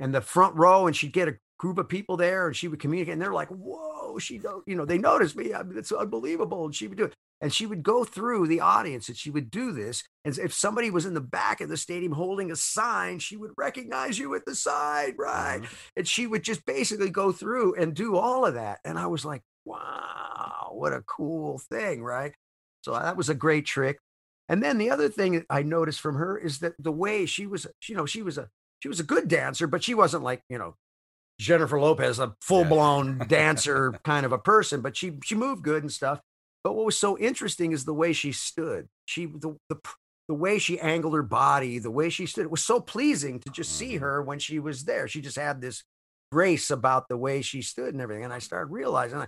[0.00, 2.80] And the front row and she'd get a group of people there and she would
[2.80, 6.64] communicate and they're like whoa she you know they noticed me I mean, it's unbelievable
[6.64, 9.50] and she would do it and she would go through the audience and she would
[9.50, 13.18] do this and if somebody was in the back of the stadium holding a sign
[13.18, 15.68] she would recognize you at the side right Mhm.
[15.96, 19.24] and she would just basically go through and do all of that and i was
[19.24, 22.34] like wow what a cool thing right
[22.82, 23.98] so that was a great trick
[24.48, 27.66] and then the other thing i noticed from her is that the way she was
[27.88, 28.48] you know she was a
[28.80, 30.74] she was a good dancer but she wasn't like you know
[31.38, 35.92] jennifer lopez a full-blown dancer kind of a person but she she moved good and
[35.92, 36.20] stuff.
[36.62, 38.88] But what was so interesting is the way she stood.
[39.04, 39.76] She the the,
[40.28, 43.50] the way she angled her body the way she stood it was so pleasing to
[43.50, 44.00] just see Mhm.
[44.00, 45.06] her when she was there.
[45.06, 45.82] She just had this
[46.32, 49.26] grace about the way she stood and everything and i started realizing i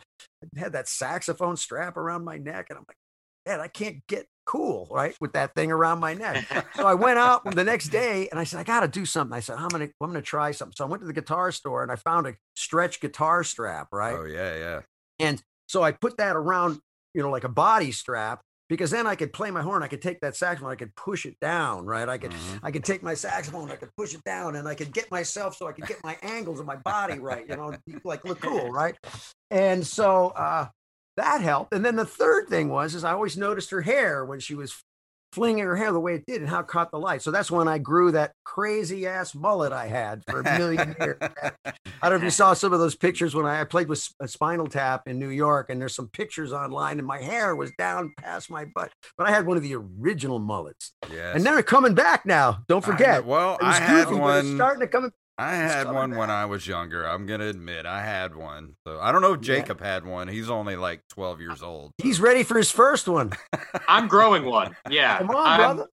[0.56, 2.96] had that saxophone strap around my neck and i'm like
[3.46, 7.18] man i can't get cool right with that thing around my neck so I went
[7.18, 9.36] out the next day and I said, I got to do something.
[9.36, 10.74] I said, I'm going to, I'm to try something.
[10.76, 14.14] So I went to the guitar store and I found a stretch guitar strap, right?
[14.18, 14.80] Oh yeah, yeah.
[15.18, 16.78] And so I put that around,
[17.14, 19.82] you know, like a body strap because then I could play my horn.
[19.82, 22.08] I could take that saxophone, I could push it down, right?
[22.08, 22.60] I could, Mhm.
[22.62, 25.56] I could take my saxophone, I could push it down, and I could get myself
[25.56, 28.70] so I could get my angles of my body right, you know, like look cool,
[28.70, 28.96] right?
[29.50, 30.68] And so uh,
[31.16, 31.72] that helped.
[31.74, 34.82] And then the third thing was, is I always noticed her hair when she was
[35.32, 37.20] flinging her hair the way it did and how it caught the light.
[37.20, 41.18] So that's when I grew that crazy ass mullet I had for a million years.
[42.02, 43.98] I don't know if you saw some of those pictures when I, I played with
[43.98, 47.54] S- uh, Spinal Tap in New York, and there's some pictures online, and my hair
[47.56, 48.92] was down past my butt.
[49.18, 51.36] But I had one of the original mullets, Yes.
[51.36, 52.62] and they're coming back now.
[52.68, 53.24] Don't I forget.
[53.26, 54.56] well, It was I had goofy, but it's one.
[54.56, 55.10] starting to come.
[55.38, 56.30] I had coming one when.
[56.30, 57.04] I was younger.
[57.04, 58.74] I'm gonna admit I had one.
[58.86, 59.56] So I don't know if Yeah.
[59.56, 60.28] Jacob had one.
[60.28, 61.92] He's only like 12 years old.
[61.98, 63.32] He's ready for his first one.
[63.88, 64.74] I'm growing one.
[64.88, 65.18] Yeah.
[65.18, 65.90] Come on, I'm, brother.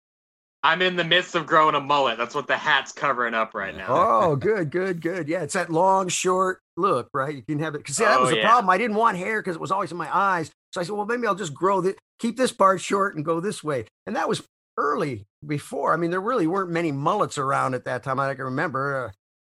[0.63, 2.19] I'm in the midst of growing a mullet.
[2.19, 3.87] That's what the hat's covering up right now.
[3.89, 5.27] Oh, good, good, good.
[5.27, 7.33] Yeah, it's that long, short look, right?
[7.35, 7.79] You can have it.
[7.79, 8.47] Because yeah, that Oh, was the yeah.
[8.47, 8.69] problem.
[8.69, 10.51] I didn't want hair because it was always in my eyes.
[10.73, 13.39] So I said, well, maybe I'll just grow this, keep this part short and go
[13.39, 13.85] this way.
[14.05, 14.43] And that was
[14.77, 15.93] early before.
[15.93, 18.19] I mean, there really weren't many mullets around at that time.
[18.19, 19.07] I can remember.
[19.07, 19.11] Uh,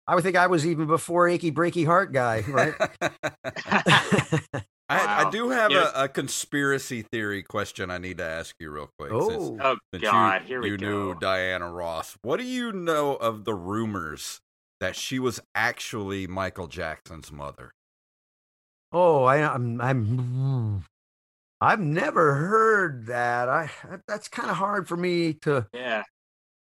[0.08, 2.74] I would think I was even before achy breaky heart guy, right?
[4.90, 5.92] I, I do have Yes.
[5.94, 9.10] a, a conspiracy theory question I need to ask you real quick.
[9.10, 10.72] since- oh, oh since God, you, here we go.
[10.72, 10.86] you go.
[11.12, 12.16] knew Diana Ross.
[12.22, 14.40] What do you know of the rumors
[14.80, 17.72] that she was actually Michael Jackson's mother?
[18.92, 20.84] oh, I, I'm, I'm,
[21.60, 23.50] I've never heard that.
[23.50, 23.68] I
[24.06, 25.66] that's kind of hard for me to.
[25.74, 26.02] yeah.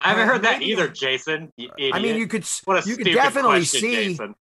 [0.03, 1.51] I haven't Uh, heard that maybe- either, Jason.
[1.57, 1.95] You idiot.
[1.95, 3.95] I mean, you could, what a you could definitely question, see.
[4.09, 4.35] Jason.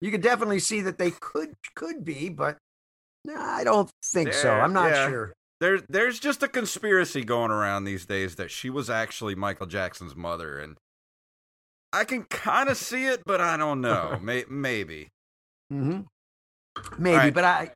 [0.00, 2.56] you could definitely see that they could could be, but
[3.24, 4.50] no, I don't think so.
[4.52, 5.08] I'm not yeah.
[5.08, 5.32] sure.
[5.60, 10.14] There's there's just a conspiracy going around these days that she was actually Michael Jackson's
[10.14, 10.76] mother, and
[11.92, 14.18] I can kind of see it, but I don't know.
[14.22, 15.08] May, maybe.
[15.70, 16.00] hmm
[16.98, 17.34] Maybe, right.
[17.34, 17.70] but I,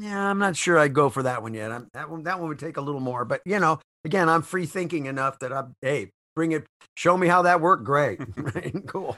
[0.00, 1.70] yeah, I'm not sure I'd go for that one yet.
[1.70, 3.26] I'm, that one, that one would take a little more.
[3.26, 6.64] But you know, again, I'm free thinking enough that I'm, hey, bring it,
[6.96, 7.82] show me how that worked.
[7.82, 8.20] Great,
[8.86, 9.16] cool.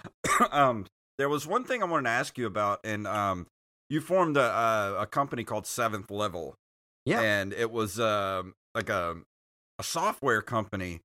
[0.51, 0.87] um,
[1.19, 3.47] there was one thing I wanted to ask you about, and um,
[3.91, 6.55] you formed a a, a company called Seventh Level,
[7.05, 7.21] Yeah.
[7.21, 9.17] and it was um like a
[9.79, 11.01] a software company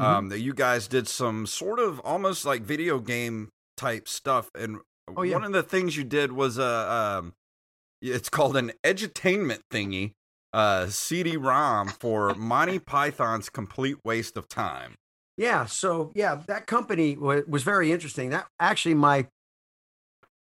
[0.00, 0.04] Mhm.
[0.04, 4.78] um, that you guys did some sort of almost like video game type stuff, and
[5.16, 5.34] Oh, yeah.
[5.34, 7.32] one of the things you did was a um,
[8.00, 10.12] it's called an edutainment thingy,
[10.54, 14.94] uh, CD-ROM for Monty Python's Complete Waste of Time.
[15.38, 15.64] Yeah.
[15.66, 18.30] So yeah, that company wa- was very interesting.
[18.30, 19.28] That actually my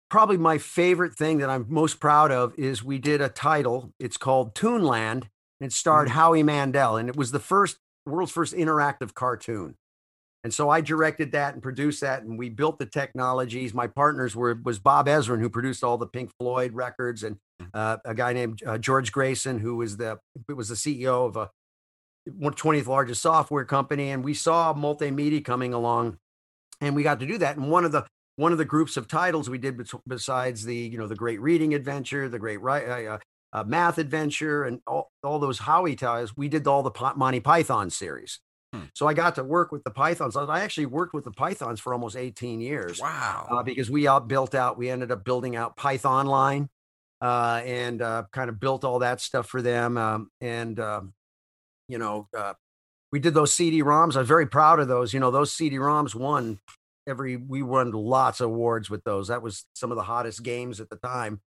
[0.09, 3.93] probably my favorite thing that I'm most proud of is we did a title.
[3.99, 5.29] It's called Tuneland.
[5.61, 6.11] And it starred Mhm.
[6.11, 9.75] Howie Mandel, and it was the first world's first interactive cartoon.
[10.43, 13.73] And so I directed that and produced that, and we built the technologies.
[13.73, 17.39] My partners were was Bob Ezrin, who produced all the Pink Floyd records, and
[17.73, 21.49] uh, a guy named uh, George Grayson, who was the was the CEO of a
[22.29, 24.09] 20th largest software company.
[24.09, 26.17] And we saw multimedia coming along,
[26.81, 27.57] and we got to do that.
[27.57, 30.75] And one of the one of the groups of titles we did bes- besides the
[30.75, 33.17] you know the Great Reading Adventure, the Great Ri- uh,
[33.51, 37.89] uh, Math Adventure, and all, all those Howie titles, we did all the Monty Python
[37.89, 38.39] series.
[38.73, 38.83] Hmm.
[38.93, 40.35] So I got to work with the Pythons.
[40.35, 43.47] I actually worked with the Pythons for almost 18 years Wow.
[43.49, 46.69] uh, because we out built out, we ended up building out Python line
[47.19, 49.97] uh, and uh, kind of built all that stuff for them.
[49.97, 51.13] Um, and, um,
[51.89, 52.53] you know, uh,
[53.11, 54.15] we did those CD ROMs.
[54.15, 55.13] I'm very proud of those.
[55.13, 56.59] You know, those CD ROMs won
[57.07, 59.27] every, we won lots of awards with those.
[59.27, 61.41] That was some of the hottest games at the time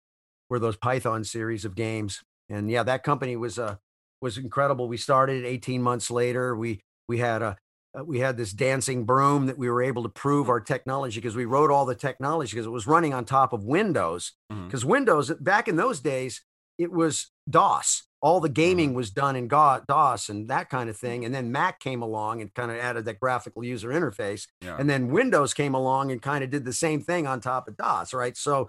[0.48, 2.22] were those Python series of games.
[2.48, 3.76] And yeah, that company was, uh,
[4.20, 4.88] was incredible.
[4.88, 6.56] We started 18 months later.
[6.56, 7.56] We, we had a,
[7.98, 11.36] uh, we had this dancing broom that we were able to prove our technology because
[11.36, 14.32] we wrote all the technology because it was running on top of Windows.
[14.66, 16.42] Because Windows back in those days,
[16.78, 18.04] it was DOS.
[18.22, 21.24] All the gaming was done in DOS and that kind of thing.
[21.24, 24.46] And then Mac came along and kind of added that graphical user interface.
[24.60, 24.76] Yeah.
[24.78, 27.76] And then Windows came along and kind of did the same thing on top of
[27.76, 28.36] DOS, right?
[28.36, 28.68] So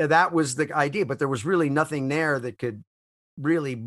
[0.00, 2.82] uh, that was the idea, but there was really nothing there that could
[3.38, 3.82] really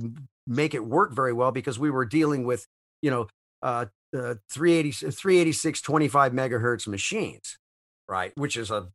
[0.47, 2.65] make it work very well because we were dealing with,
[3.01, 3.27] you know,
[3.61, 7.57] uh, uh, 380, 386, 25 megahertz machines,
[8.07, 8.31] right?
[8.35, 8.87] Which is a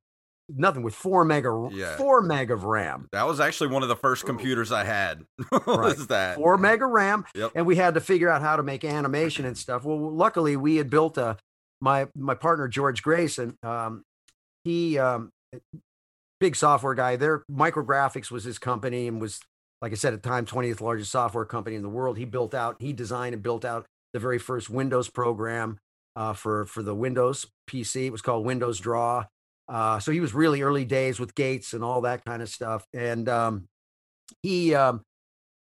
[0.49, 1.97] nothing with four mega, Yeah.
[1.97, 5.25] four meg of RAM, That was actually one of the first computers I had.
[5.67, 6.37] was that?
[6.37, 7.53] four mega RAM, Yep.
[7.55, 9.85] and we had to figure out how to make animation and stuff.
[9.85, 11.37] Well, luckily we had built a
[11.81, 13.57] my my partner George Grayson.
[13.63, 14.03] Um,
[14.65, 15.31] he um,
[16.41, 17.17] big software guy.
[17.17, 19.41] Their Micrografx was his company and was
[19.81, 22.19] like I said at the time 20th largest software company in the world.
[22.19, 25.79] He built out, he designed and built out the very first Windows program
[26.17, 28.07] uh, for for the Windows PC.
[28.07, 29.27] It was called Windows Draw.
[29.69, 32.87] Uh, so he was really early days with Gates and all that kind of stuff.
[32.95, 33.69] And um,
[34.43, 35.03] he, um,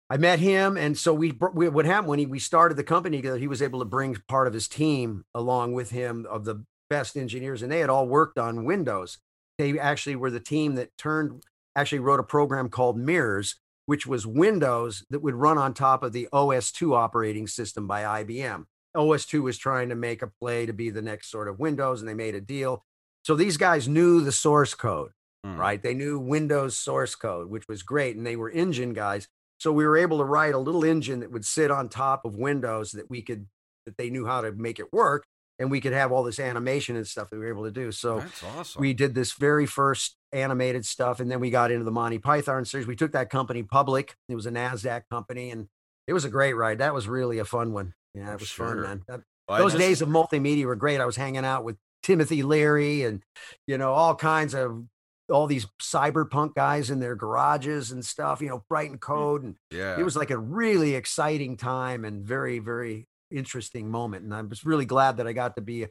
[0.08, 3.18] I met him, and so we, we what happened when he we started the company
[3.18, 3.38] together.
[3.38, 7.16] He was able to bring part of his team along with him of the best
[7.16, 9.18] engineers, and they had all worked on Windows.
[9.56, 11.44] They actually were the team that turned
[11.76, 16.12] actually wrote a program called Mirrors, which was Windows that would run on top of
[16.12, 18.64] the OS2 operating system by IBM.
[18.96, 22.08] OS2 was trying to make a play to be the next sort of Windows, and
[22.08, 22.84] they made a deal.
[23.24, 25.10] So these guys knew the source code,
[25.46, 25.56] Mm.
[25.58, 25.82] right?
[25.82, 29.28] They knew Windows source code, which was great, and they were engine guys.
[29.58, 32.34] So we were able to write a little engine that would sit on top of
[32.36, 33.46] Windows that we could
[33.86, 35.24] that they knew how to make it work,
[35.58, 37.90] and we could have all this animation and stuff that we were able to do.
[37.92, 38.80] So That's awesome.
[38.80, 42.64] we did this very first animated stuff, and then we got into the Monty Python
[42.66, 42.86] series.
[42.86, 44.14] We took that company public.
[44.28, 45.68] It was a Nasdaq company, and
[46.06, 46.78] it was a great ride.
[46.78, 47.94] That was really a fun one.
[48.14, 48.66] Yeah, it was sure.
[48.68, 49.02] fun, man.
[49.08, 51.00] That- those days of multimedia were great.
[51.00, 53.22] I was hanging out with Timothy Leary and
[53.66, 54.84] you know all kinds of
[55.30, 58.40] all these cyberpunk guys in their garages and stuff.
[58.40, 59.98] You know, Brighton Code, and Yeah.
[59.98, 64.24] it was like a really exciting time and very very interesting moment.
[64.24, 65.86] And I was really glad that I got to be,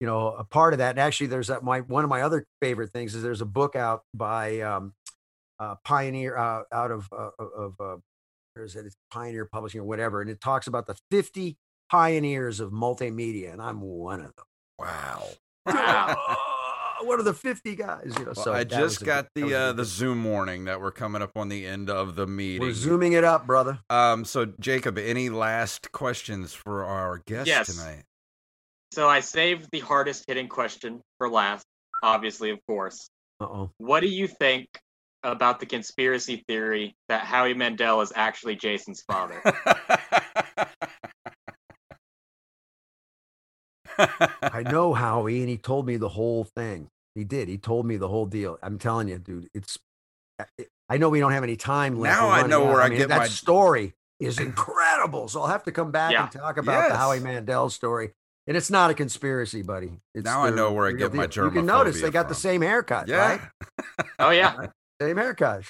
[0.00, 0.90] you know, a part of that.
[0.90, 3.74] And actually, there's that my one of my other favorite things is there's a book
[3.74, 4.92] out by um,
[5.58, 7.96] uh, Pioneer uh, out of uh, of uh,
[8.54, 8.86] where is it?
[8.86, 11.56] It's Pioneer Publishing or whatever, and it talks about the 50
[11.90, 14.44] pioneers of multimedia, and I'm one of them.
[14.78, 15.24] wow.
[15.68, 18.32] Oh, one of the 50 guys, you know.
[18.36, 19.84] Well, so I just got good- the uh, the.
[19.84, 22.60] Zoom warning that we're coming up on the end of the meeting.
[22.62, 23.78] We're zooming it up, brother.
[23.90, 27.66] Um, so Jacob, any last questions for our guest Yes.
[27.76, 28.04] tonight?
[28.92, 31.66] So I saved the hardest hitting question for last,
[32.02, 33.08] obviously, of course.
[33.40, 33.70] Uh oh.
[33.78, 34.66] What do you think
[35.22, 39.42] about the conspiracy theory that Howie Mandel is actually Jason's father?
[43.98, 46.88] I know Howie, and he told me the whole thing.
[47.14, 47.48] He did.
[47.48, 48.58] He told me the whole deal.
[48.62, 49.48] I'm telling you, dude.
[49.54, 49.78] It's.
[50.88, 52.20] I know we don't have any time left.
[52.20, 52.72] Now I know out.
[52.72, 55.28] where I mean, get that my- story is incredible.
[55.28, 56.24] So I'll have to come back Yeah.
[56.24, 58.10] and talk about the Howie Mandel story.
[58.46, 59.98] And it's not a conspiracy, buddy.
[60.14, 61.44] It's Now I know where I real get my deal.
[61.46, 63.16] You can notice they germophobia got the same haircut, yeah.
[63.16, 63.40] right?
[64.20, 64.66] oh yeah,
[65.02, 65.64] Same haircut.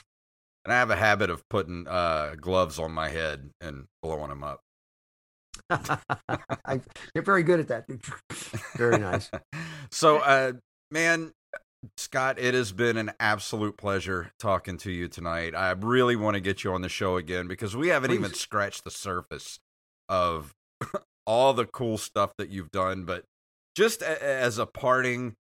[0.65, 4.45] And I have a habit of putting uh, gloves on my head and blowing them
[4.45, 4.61] up.
[5.71, 6.81] I,
[7.15, 7.87] you're very good at that.
[8.77, 9.31] very nice.
[9.91, 10.53] So, uh,
[10.91, 11.33] man,
[11.97, 15.55] Scott, it has been an absolute pleasure talking to you tonight.
[15.55, 18.19] I really want to get you on the show again because we haven't Please.
[18.19, 19.59] even scratched the surface
[20.09, 20.55] of
[21.27, 23.05] all the cool stuff that you've done.
[23.05, 23.25] But
[23.77, 25.35] just a- as a parting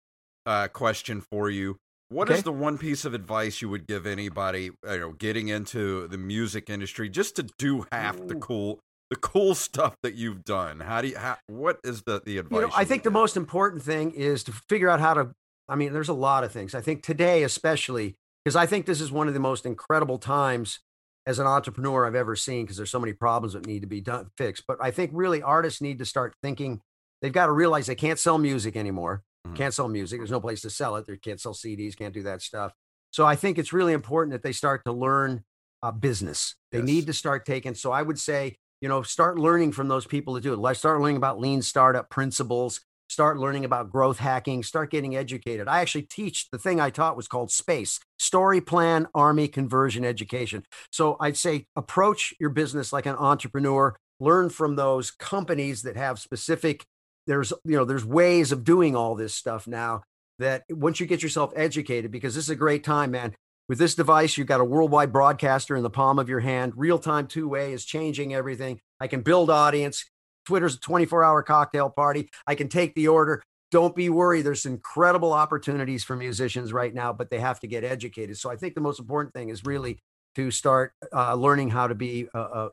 [0.45, 1.77] uh, question for you,
[2.09, 2.37] what okay.
[2.37, 6.17] is the one piece of advice you would give anybody, you know, getting into the
[6.17, 8.27] music industry, just to do half Ooh.
[8.27, 10.79] the cool, the cool stuff that you've done?
[10.79, 11.17] How do you?
[11.17, 12.61] How, what is the the advice?
[12.61, 15.31] You know, I think the most important thing is to figure out how to.
[15.67, 16.75] I mean, there's a lot of things.
[16.75, 20.79] I think today, especially, because I think this is one of the most incredible times
[21.27, 24.01] as an entrepreneur I've ever seen because there's so many problems that need to be
[24.01, 24.63] done fixed.
[24.67, 26.81] But I think really artists need to start thinking.
[27.21, 29.23] They've got to realize they can't sell music anymore.
[29.47, 29.55] Mm-hmm.
[29.55, 30.19] Can't sell music.
[30.19, 31.07] There's no place to sell it.
[31.07, 31.97] They can't sell CDs.
[31.97, 32.73] Can't do that stuff.
[33.11, 35.43] So I think it's really important that they start to learn
[35.81, 36.55] uh, business.
[36.71, 36.87] They yes.
[36.87, 37.73] need to start taking.
[37.73, 40.59] So I would say, you know, start learning from those people that do it.
[40.59, 42.81] Let's start learning about lean startup principles.
[43.09, 44.61] Start learning about growth hacking.
[44.61, 45.67] Start getting educated.
[45.67, 50.65] I actually teach the thing I taught was called SPACE Story Plan Army Conversion Education.
[50.91, 53.95] So I'd say approach your business like an entrepreneur.
[54.19, 56.85] Learn from those companies that have specific
[57.25, 60.03] there's you know there's ways of doing all this stuff now
[60.37, 63.33] that once you get yourself educated because this is a great time man
[63.67, 66.73] with this device you've got a worldwide broadcaster in the palm of your hand.
[66.75, 68.79] Real time two way is changing everything.
[68.99, 70.05] I can build audience.
[70.45, 72.29] Twitter's a 24 hour cocktail party.
[72.45, 73.41] I can take the order.
[73.71, 74.43] Don't be worried.
[74.43, 78.37] There's incredible opportunities for musicians right now but they have to get educated.
[78.37, 79.99] So i think the most important thing is really
[80.35, 82.69] to start uh, learning how to be a, a,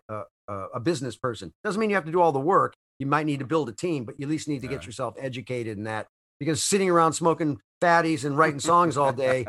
[0.49, 1.53] a, a business person.
[1.65, 2.75] Doesn't mean you have to do all the work.
[2.99, 5.15] You might need to build a team, but you at least need to get yourself
[5.19, 6.07] educated in that
[6.43, 9.47] because sitting around smoking fatties and writing songs all day,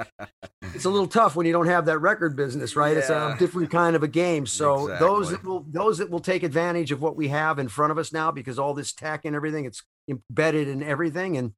[0.75, 2.93] it's a little tough when you don't have that record business, right?
[2.93, 2.99] Yeah.
[2.99, 4.45] It's a different kind of a game.
[4.45, 5.07] So exactly.
[5.07, 7.97] those that will those that will take advantage of what we have in front of
[7.97, 11.35] us now, because all this tech and everything, it's embedded in everything.
[11.35, 11.53] And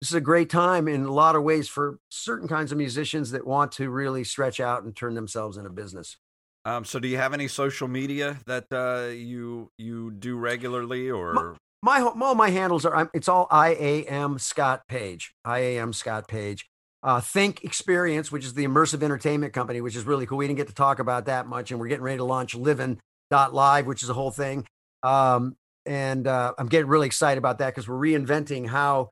[0.00, 3.30] this is a great time in a lot of ways for certain kinds of musicians
[3.30, 6.16] that want to really stretch out and turn themselves into business.
[6.64, 11.56] Um, so do you have any social media that uh, you you do regularly or?
[11.86, 15.32] My, all my handles are it's all I A M Scott Page.
[15.44, 16.66] I A M Scott Page.
[17.00, 20.38] Uh, Think Experience, which is the immersive entertainment company, which is really cool.
[20.38, 22.98] We didn't get to talk about that much, and we're getting ready to launch Living
[23.30, 24.66] Live, which is a whole thing.
[25.04, 25.54] Um,
[25.86, 29.10] and uh, I'm getting really excited about that because we're reinventing how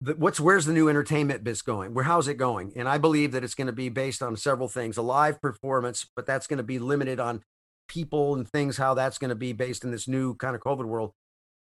[0.00, 1.92] the, what's where's the new entertainment biz going?
[1.92, 2.72] Where how's it going?
[2.76, 6.06] And I believe that it's going to be based on several things: a live performance,
[6.16, 7.42] but that's going to be limited on
[7.88, 8.78] people and things.
[8.78, 11.12] How that's going to be based in this new kind of COVID world.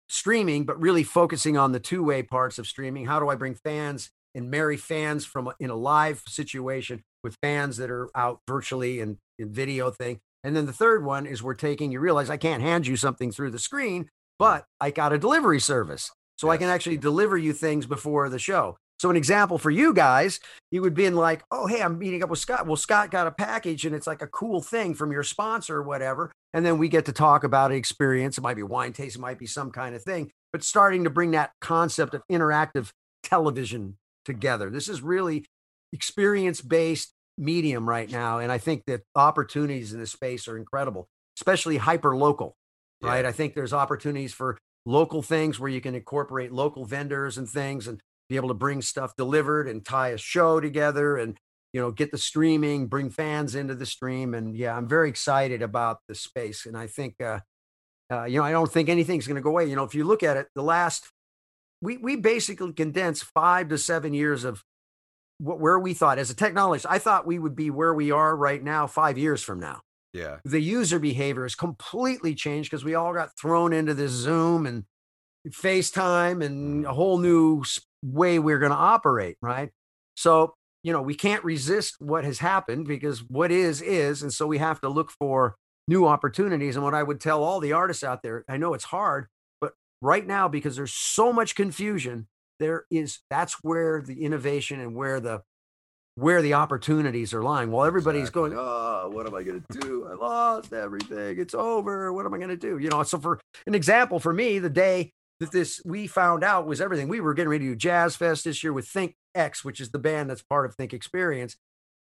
[0.08, 3.06] Streaming, but really focusing on the two-way parts of streaming.
[3.06, 7.36] How do I bring fans and marry fans from a, in a live situation with
[7.42, 10.20] fans that are out virtually and in video thing?
[10.42, 11.90] And then the third one is we're taking.
[11.90, 15.60] You realize I can't hand you something through the screen, but I got a delivery
[15.60, 16.10] service.
[16.36, 16.54] So yes.
[16.54, 18.76] I can actually deliver you things before the show.
[18.98, 22.22] So an example for you guys, you would be in like, oh, hey, I'm meeting
[22.22, 22.66] up with Scott.
[22.66, 25.83] Well, Scott got a package and it's like a cool thing from your sponsor or
[25.83, 26.30] whatever.
[26.52, 28.38] And then we get to talk about an experience.
[28.38, 31.11] It might be wine taste, it might be some kind of thing, but starting to
[31.11, 32.90] bring that concept of interactive
[33.22, 34.70] television together.
[34.70, 35.44] This is really
[35.92, 38.38] experience based medium right now.
[38.38, 42.54] And I think that opportunities in this space are incredible, especially hyper local,
[43.02, 43.24] right?
[43.24, 47.88] I think there's opportunities for local things where you can incorporate local vendors and things
[47.88, 51.38] and be able to bring stuff delivered and tie a show together and
[51.72, 55.62] you know get the streaming bring fans into the stream and yeah i'm very excited
[55.62, 57.40] about the space and i think uh,
[58.12, 60.04] uh you know i don't think anything's going to go away you know if you
[60.04, 61.10] look at it the last
[61.80, 64.62] we we basically condensed five to seven years of
[65.38, 68.37] what, where we thought as a technologist i thought we would be where we are
[68.37, 69.80] right now five years from now
[70.14, 70.37] yeah.
[70.44, 74.84] The user behavior has completely changed because we all got thrown into this Zoom and
[75.48, 77.64] FaceTime and a whole new
[78.02, 79.70] way we're going to operate, right?
[80.16, 84.22] So, you know, we can't resist what has happened because what is, is.
[84.22, 85.57] And so we have to look for
[85.88, 86.76] new opportunities.
[86.76, 89.27] And what I would tell all the artists out there, I know it's hard,
[89.60, 92.29] but right now, because there's so much confusion,
[92.60, 95.42] there is that's where the innovation and where the
[96.16, 98.50] where the opportunities are lying while everybody's exactly.
[98.50, 100.06] going, Oh, what am I going to do?
[100.08, 101.40] I lost everything.
[101.40, 102.12] It's over.
[102.12, 102.79] What am I going to do?
[102.79, 106.66] You know, so for an example, for me, the day that this we found out
[106.66, 107.08] was everything.
[107.08, 109.90] We were getting ready to do Jazz Fest this year with Think X, which is
[109.90, 111.56] the band that's part of Think Experience.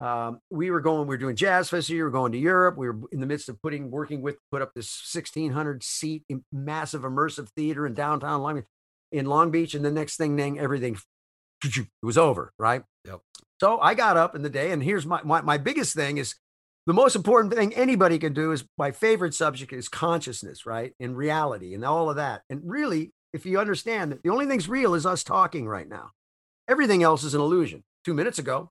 [0.01, 2.78] Um, we were going, we were doing Jazz Fest here, we were going to Europe.
[2.78, 7.03] We were in the midst of putting, working with, put up this 1600 seat massive
[7.03, 8.63] immersive theater in downtown Long,
[9.11, 9.73] in Long Beach.
[9.73, 10.97] And the next thing, thing everything
[11.63, 12.84] it was over, right?
[13.05, 13.21] Yep.
[13.61, 16.36] So I got up in the day, and here's my, my, my biggest thing is
[16.86, 20.93] the most important thing anybody can do is my favorite subject is consciousness, right?
[20.99, 22.41] And reality and all of that.
[22.49, 26.11] And really, if you understand that the only thing's real is us talking right now,
[26.69, 27.83] everything else is an illusion.
[28.03, 28.69] Two minutes ago,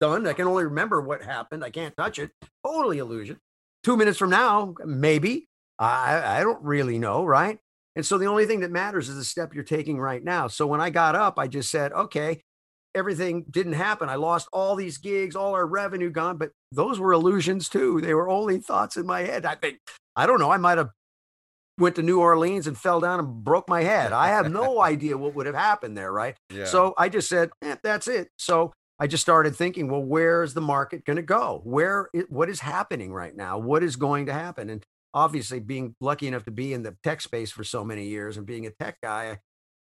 [0.00, 0.26] done.
[0.26, 1.64] I can only remember what happened.
[1.64, 2.30] I can't touch it.
[2.64, 3.38] Totally illusion.
[3.82, 5.48] Two minutes from now, maybe.
[5.78, 7.58] I, I don't really know, right?
[7.96, 10.46] And so the only thing that matters is the step you're taking right now.
[10.46, 12.42] So when I got up, I just said, okay,
[12.94, 14.08] everything didn't happen.
[14.08, 18.00] I lost all these gigs, all our revenue gone, but those were illusions too.
[18.00, 19.44] They were only thoughts in my head.
[19.44, 19.78] I think,
[20.16, 20.90] I don't know, I might have
[21.78, 24.12] went to New Orleans and fell down and broke my head.
[24.12, 26.36] I have no idea what would have happened there, right?
[26.52, 26.64] Yeah.
[26.64, 28.28] So I just said, eh, that's it.
[28.36, 31.60] So I just started thinking, well, where is the market going to go?
[31.64, 33.58] Where, it, what is happening right now?
[33.58, 34.68] What is going to happen?
[34.68, 38.36] And obviously, being lucky enough to be in the tech space for so many years
[38.36, 39.38] and being a tech guy,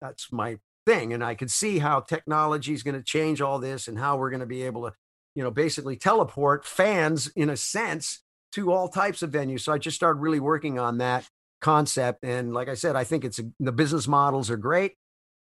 [0.01, 1.13] that's my thing.
[1.13, 4.31] And I could see how technology is going to change all this and how we're
[4.31, 4.95] going to be able to,
[5.35, 8.23] you know, basically teleport fans in a sense
[8.53, 9.61] to all types of venues.
[9.61, 11.27] So I just started really working on that
[11.61, 12.25] concept.
[12.25, 14.93] And like I said, I think it's the business models are great.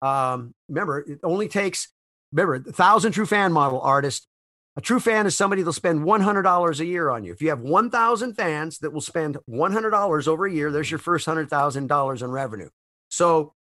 [0.01, 1.87] Um, remember, it only takes,
[2.31, 4.27] remember, the thousand true fan model artist.
[4.75, 7.33] A true fan is somebody that'll spend $100 a year on you.
[7.33, 11.25] If you have 1,000 fans that will spend $100 over a year, there's your first
[11.25, 12.69] $100,000 in revenue.
[13.09, 13.53] So,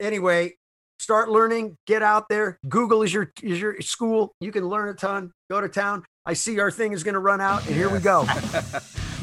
[0.00, 0.54] anyway,
[1.00, 2.58] start learning, get out there.
[2.68, 4.34] Google is your is your school.
[4.40, 5.32] You can learn a ton.
[5.48, 6.04] Go to town.
[6.26, 8.22] I see our thing is going to run out, and here we go.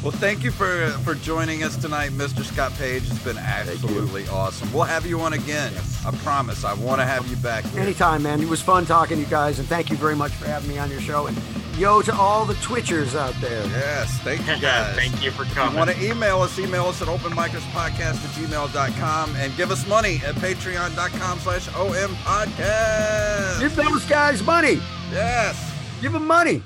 [0.01, 2.43] well, thank you for for joining us tonight, Mr.
[2.43, 3.03] Scott Page.
[3.03, 4.73] It's been absolutely awesome.
[4.73, 5.71] We'll have you on again.
[5.73, 6.05] Yes.
[6.05, 6.65] I promise.
[6.65, 7.63] I want to have you back.
[7.65, 7.81] Here.
[7.81, 8.41] Anytime, man.
[8.41, 10.79] It was fun talking to you guys, and thank you very much for having me
[10.79, 11.27] on your show.
[11.27, 11.37] And
[11.77, 13.63] yo to all the Twitchers out there.
[13.67, 14.95] Yes, thank you guys.
[14.95, 15.67] thank you for coming.
[15.67, 19.87] If you want to email us, email us at openmicerspodcast at gmail.com and give us
[19.87, 21.91] money at patreon.com slash om
[22.23, 23.59] podcast.
[23.59, 24.79] Give those guys money.
[25.11, 25.73] Yes.
[26.01, 26.63] Give them money.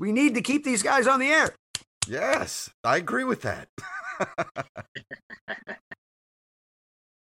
[0.00, 1.54] We need to keep these guys on the air.
[2.06, 3.68] Yes, I agree with that.